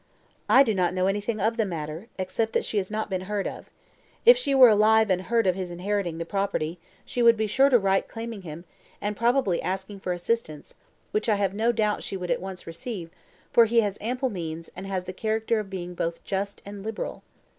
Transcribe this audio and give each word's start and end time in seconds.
"I 0.49 0.63
do 0.63 0.73
not 0.73 0.95
know 0.95 1.05
anything 1.05 1.39
of 1.39 1.57
the 1.57 1.63
matter, 1.63 2.07
except 2.17 2.53
that 2.53 2.65
she 2.65 2.77
has 2.77 2.89
not 2.89 3.07
been 3.07 3.25
heard 3.29 3.47
of. 3.47 3.69
If 4.25 4.35
she 4.35 4.55
were 4.55 4.69
alive 4.69 5.11
and 5.11 5.21
heard 5.21 5.45
of 5.45 5.53
his 5.53 5.69
inheriting 5.69 6.17
this 6.17 6.27
property, 6.27 6.79
she 7.05 7.21
would 7.21 7.37
be 7.37 7.45
sure 7.45 7.69
to 7.69 7.77
write 7.77 8.07
claiming 8.07 8.41
him, 8.41 8.65
and 8.99 9.15
probably 9.15 9.61
asking 9.61 9.99
for 9.99 10.11
assistance, 10.11 10.73
which 11.11 11.29
I 11.29 11.35
have 11.35 11.53
no 11.53 11.71
doubt 11.71 12.01
she 12.01 12.17
would 12.17 12.31
at 12.31 12.41
once 12.41 12.65
receive, 12.65 13.11
for 13.53 13.65
he 13.65 13.81
has 13.81 13.99
ample 14.01 14.31
means, 14.31 14.71
and 14.75 14.87
has 14.87 15.05
the 15.05 15.13
character 15.13 15.59
of 15.59 15.69
being 15.69 15.93
both 15.93 16.23
just 16.23 16.63
and 16.65 16.81
liberal." 16.81 17.21